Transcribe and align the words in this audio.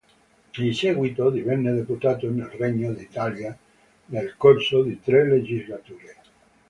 In 0.57 0.73
seguito 0.73 1.29
divenne 1.29 1.73
deputato 1.73 2.27
nel 2.27 2.47
Regno 2.47 2.91
d'Italia 2.91 3.55
nel 4.05 4.33
corso 4.35 4.81
di 4.81 4.99
tre 4.99 5.29
legislature. 5.29 6.15